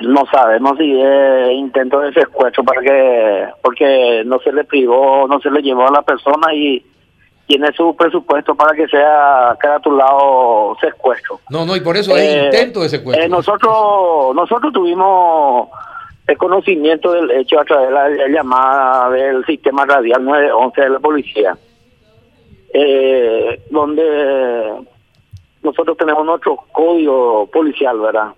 [0.00, 5.40] No sabemos si es intento de secuestro para que, porque no se le privó, no
[5.40, 6.84] se le llevó a la persona y
[7.46, 11.40] tiene su presupuesto para que sea caratulado secuestro.
[11.50, 13.24] No, no, y por eso es Eh, intento de secuestro.
[13.24, 15.68] eh, nosotros, nosotros tuvimos
[16.26, 20.90] el conocimiento del hecho a través de la, la llamada del sistema radial 911 de
[20.90, 21.56] la policía,
[22.74, 24.74] eh, donde
[25.62, 28.28] nosotros tenemos nuestro código policial, ¿verdad?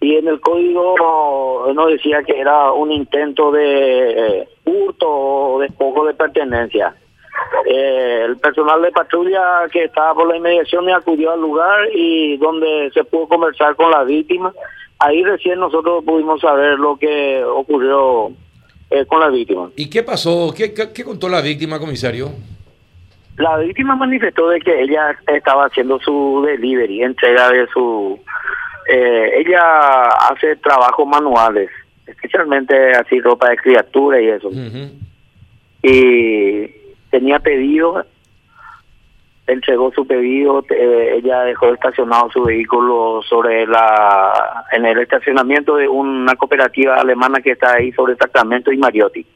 [0.00, 6.04] Y en el código nos decía que era un intento de eh, hurto o despojo
[6.06, 6.94] de pertenencia.
[7.66, 12.90] Eh, el personal de patrulla que estaba por la inmediación acudió al lugar y donde
[12.92, 14.52] se pudo conversar con la víctima.
[14.98, 18.30] Ahí recién nosotros pudimos saber lo que ocurrió
[18.90, 19.70] eh, con la víctima.
[19.76, 20.52] ¿Y qué pasó?
[20.56, 22.30] ¿Qué, qué, qué contó la víctima, comisario?
[23.36, 28.18] La víctima manifestó de que ella estaba haciendo su delivery, entrega de su...
[28.88, 31.70] eh, ella hace trabajos manuales,
[32.06, 34.50] especialmente así ropa de criatura y eso.
[35.82, 36.70] Y
[37.10, 38.04] tenía pedido,
[39.46, 45.88] entregó su pedido, eh, ella dejó estacionado su vehículo sobre la en el estacionamiento de
[45.88, 49.26] una cooperativa alemana que está ahí sobre Sacramento y Mariotti.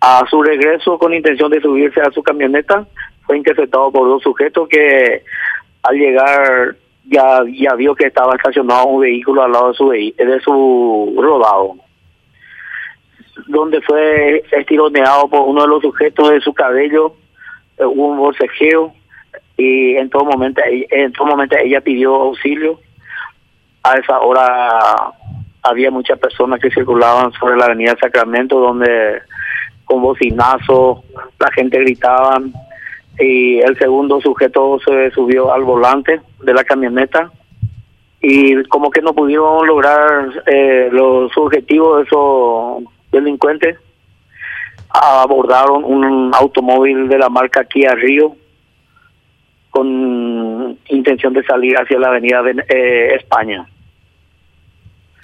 [0.00, 2.86] A su regreso con intención de subirse a su camioneta,
[3.24, 5.22] fue interceptado por dos sujetos que
[5.82, 10.40] al llegar ya, ya vio que estaba estacionado un vehículo al lado de su, de
[10.40, 11.76] su rodado
[13.46, 17.14] donde fue estironeado por uno de los sujetos de su cabello,
[17.78, 18.92] eh, hubo un forcejeo
[19.56, 22.80] y en todo momento en todo momento ella pidió auxilio.
[23.82, 25.12] A esa hora
[25.62, 29.20] había muchas personas que circulaban sobre la avenida Sacramento donde
[29.84, 31.02] con bocinazo
[31.38, 32.52] la gente gritaban
[33.18, 37.30] y el segundo sujeto se subió al volante de la camioneta
[38.20, 43.78] y como que no pudieron lograr eh, los objetivos de esos delincuentes
[44.88, 48.36] abordaron un automóvil de la marca Kia Río
[49.70, 53.66] con intención de salir hacia la avenida de eh, España.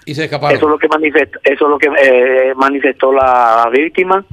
[0.06, 0.56] Y se escaparon.
[0.56, 4.24] Eso es lo que manifestó, eso es lo que eh, manifestó la víctima.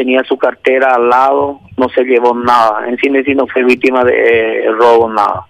[0.00, 2.88] Tenía su cartera al lado, no se llevó nada.
[2.88, 5.46] En sí, no fue víctima de eh, robo, nada.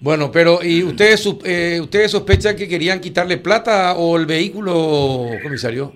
[0.00, 5.94] Bueno, pero ¿y ustedes, eh, ustedes sospechan que querían quitarle plata o el vehículo, comisario?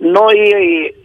[0.00, 1.03] No, y, y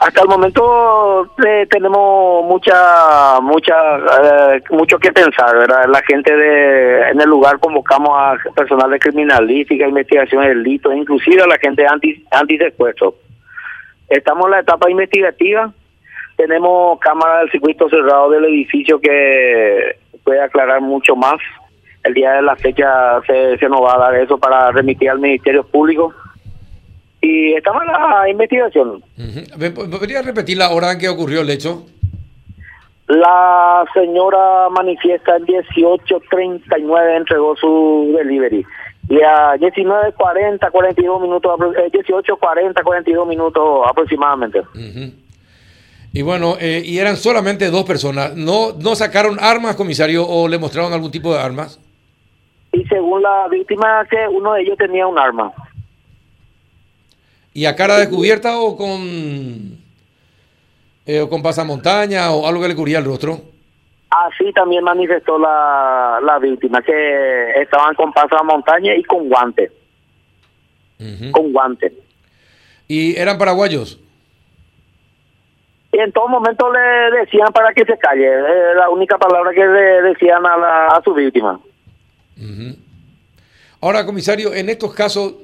[0.00, 5.68] hasta el momento eh, tenemos mucha, mucha, eh, mucho que pensar.
[5.88, 11.42] La gente de, en el lugar convocamos a personal de criminalística, investigación de delitos, inclusive
[11.42, 13.16] a la gente anti, antisecuestro.
[14.08, 15.72] Estamos en la etapa investigativa,
[16.36, 21.38] tenemos cámara del circuito cerrado del edificio que puede aclarar mucho más.
[22.04, 25.18] El día de la fecha se, se nos va a dar eso para remitir al
[25.18, 26.14] Ministerio Público.
[27.20, 28.88] Y estamos en la investigación.
[29.18, 29.58] Ujú.
[29.58, 31.84] ¿Me po- ¿Podría repetir la hora en que ocurrió el hecho?
[33.08, 38.64] La señora manifiesta en 18.39 entregó su delivery.
[39.08, 44.60] Y a 19.40, 42 minutos, apro- eh, 18.40, 42 minutos aproximadamente.
[44.60, 45.12] Ujú.
[46.12, 48.36] Y bueno, eh, y eran solamente dos personas.
[48.36, 51.80] ¿No, ¿No sacaron armas, comisario, o le mostraron algún tipo de armas?
[52.72, 55.50] Y según la víctima, que uno de ellos tenía un arma.
[57.58, 59.80] ¿Y a cara descubierta o con,
[61.04, 63.40] eh, o con pasamontaña o algo que le cubría el rostro?
[64.10, 69.72] Así también manifestó la, la víctima, que estaban con pasamontaña y con guante.
[71.00, 71.32] Ujú.
[71.32, 71.92] Con guante.
[72.86, 73.98] ¿Y eran paraguayos?
[75.90, 78.24] Y en todo momento le decían para que se calle.
[78.24, 81.58] Es la única palabra que le decían a, la, a su víctima.
[83.80, 85.34] Ahora, comisario, en estos casos,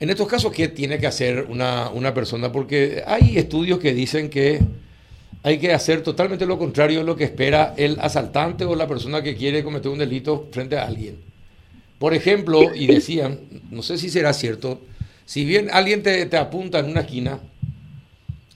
[0.00, 2.52] en estos casos, ¿qué tiene que hacer una, una persona?
[2.52, 4.60] Porque hay estudios que dicen que
[5.42, 9.22] hay que hacer totalmente lo contrario de lo que espera el asaltante o la persona
[9.22, 11.16] que quiere cometer un delito frente a alguien.
[11.98, 13.40] Por ejemplo, y decían,
[13.70, 14.80] no sé si será cierto,
[15.24, 17.40] si bien alguien te, te apunta en una esquina,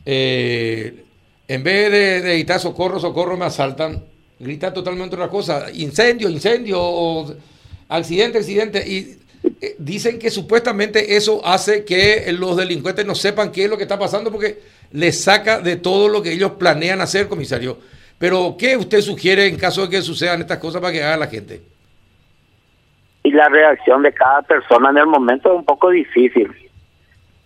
[0.06, 1.04] eh,
[1.48, 4.04] en vez de, de gritar socorro, socorro, me asaltan,
[4.38, 7.34] grita totalmente otra cosa, incendio, incendio, o
[7.88, 9.18] accidente, accidente, y
[9.62, 13.84] eh, dicen que supuestamente eso hace que los delincuentes no sepan qué es lo que
[13.84, 14.58] está pasando porque
[14.90, 17.78] les saca de todo lo que ellos planean hacer, comisario.
[18.18, 21.26] Pero, ¿qué usted sugiere en caso de que sucedan estas cosas para que haga la
[21.26, 21.62] gente?
[23.24, 26.52] y la reacción de cada persona en el momento es un poco difícil.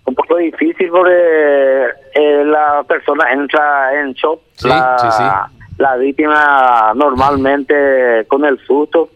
[0.05, 5.73] Un poco difícil porque eh, la persona entra en shock, Sí, la, sí, sí.
[5.79, 9.11] la víctima normalmente con el susto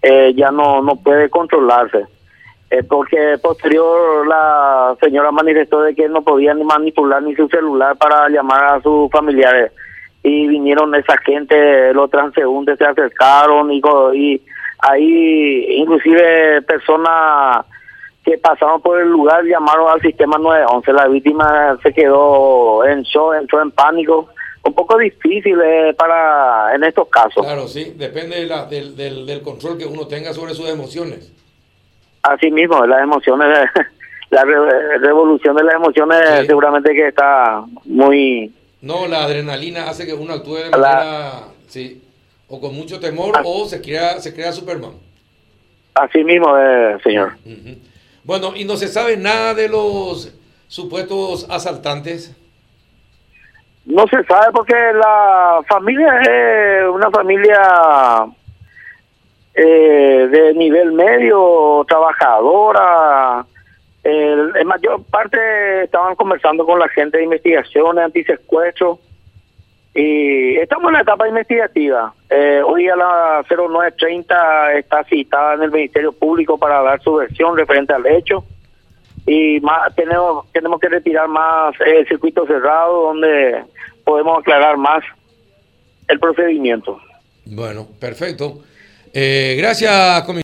[0.00, 2.06] eh, ya no, no puede controlarse.
[2.70, 7.96] Eh, porque posterior la señora manifestó de que no podía ni manipular ni su celular
[7.96, 9.72] para llamar a sus familiares.
[10.22, 14.42] Y vinieron esa gente, los transeúntes se acercaron y,
[14.80, 17.64] ahí inclusive personas
[18.22, 20.92] que pasaron por el lugar llamaron al sistema 911.
[20.92, 24.28] La víctima se quedó en shock, entró en pánico.
[24.62, 27.42] Un poco difícil eh, para en estos casos.
[27.46, 31.32] Claro, sí, depende del, del, del control que uno tenga sobre sus emociones.
[32.22, 33.48] Así mismo, las emociones,
[34.30, 34.44] la
[35.00, 38.52] revolución de las emociones seguramente que está muy...
[38.80, 42.02] No, la adrenalina hace que uno actúe de manera, sí,
[42.48, 43.42] o con mucho temor ah.
[43.44, 44.92] o se crea, se crea Superman.
[45.94, 47.32] Así mismo, eh, señor.
[48.22, 50.32] Bueno, ¿y no se sabe nada de los
[50.68, 52.36] supuestos asaltantes?
[53.84, 57.58] No se sabe porque la familia es una familia
[59.60, 63.44] eh, de nivel medio, trabajadora.
[64.04, 69.00] en mayor parte estaban conversando con la gente de investigaciones, antisecuestro.
[69.94, 72.14] Y estamos en la etapa investigativa.
[72.30, 77.56] Eh, hoy a las 09.30 está citada en el Ministerio Público para dar su versión
[77.56, 78.44] referente al hecho.
[79.26, 83.64] Y más, tenemos, tenemos que retirar más el circuito cerrado donde
[84.04, 85.02] podemos aclarar más
[86.06, 87.00] el procedimiento.
[87.44, 88.62] Bueno, perfecto.
[89.12, 90.22] Eh, gracias,